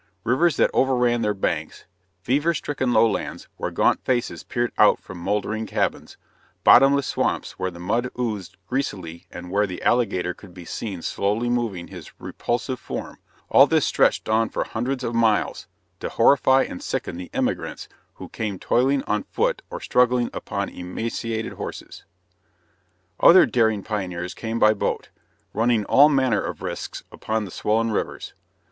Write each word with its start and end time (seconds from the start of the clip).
Rivers 0.23 0.57
that 0.57 0.71
overran 0.73 1.21
their 1.21 1.35
banks, 1.35 1.85
fever 2.23 2.55
stricken 2.55 2.91
lowlands 2.91 3.47
where 3.57 3.69
gaunt 3.69 4.03
faces 4.03 4.41
peered 4.43 4.71
out 4.79 4.97
from 4.97 5.19
moldering 5.19 5.67
cabins, 5.67 6.17
bottomless 6.63 7.05
swamps 7.05 7.59
where 7.59 7.69
the 7.69 7.77
mud 7.77 8.09
oozed 8.19 8.57
greasily 8.67 9.27
and 9.29 9.51
where 9.51 9.67
the 9.67 9.79
alligator 9.83 10.33
could 10.33 10.55
be 10.55 10.65
seen 10.65 11.03
slowly 11.03 11.51
moving 11.51 11.89
his 11.89 12.19
repulsive 12.19 12.79
form 12.79 13.19
all 13.47 13.67
this 13.67 13.85
stretched 13.85 14.27
on 14.27 14.49
for 14.49 14.63
hundreds 14.63 15.03
of 15.03 15.13
miles 15.13 15.67
to 15.99 16.09
horrify 16.09 16.63
and 16.63 16.81
sicken 16.81 17.15
the 17.17 17.29
emigrants 17.31 17.87
who 18.15 18.27
came 18.27 18.57
toiling 18.57 19.03
on 19.03 19.21
foot 19.25 19.61
or 19.69 19.79
struggling 19.79 20.31
upon 20.33 20.67
emaciated 20.67 21.53
horses. 21.53 22.05
Other 23.19 23.45
daring 23.45 23.83
pioneers 23.83 24.33
came 24.33 24.57
by 24.57 24.73
boat, 24.73 25.09
running 25.53 25.85
all 25.85 26.09
manner 26.09 26.41
of 26.41 26.63
risks 26.63 27.03
upon 27.11 27.45
the 27.45 27.51
swollen 27.51 27.91
rivers. 27.91 28.33